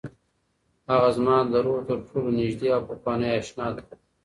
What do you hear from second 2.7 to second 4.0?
او پخوانۍ اشنا ده.